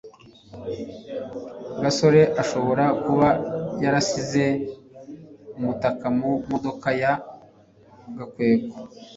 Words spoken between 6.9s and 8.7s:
ya gakwego